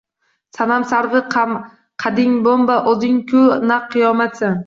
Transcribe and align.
Sanam 0.57 0.85
sarvi 0.93 1.19
qading 2.05 2.39
bo‘mba, 2.47 2.79
o‘zing-ku 2.93 3.45
naq 3.73 3.89
qiyomatsan 3.95 4.59